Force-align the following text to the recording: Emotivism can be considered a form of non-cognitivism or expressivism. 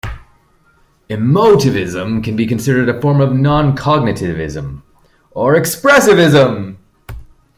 Emotivism 1.11 2.23
can 2.23 2.35
be 2.35 2.47
considered 2.47 2.89
a 2.89 2.99
form 2.99 3.21
of 3.21 3.33
non-cognitivism 3.37 4.81
or 5.29 5.53
expressivism. 5.55 6.77